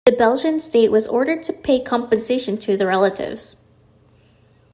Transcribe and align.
The 0.05 0.11
Belgian 0.13 0.59
state 0.59 0.89
was 0.91 1.05
ordered 1.05 1.43
to 1.43 1.53
pay 1.53 1.79
compensation 1.79 2.57
to 2.61 2.75
the 2.75 2.87
relatives. 2.87 3.63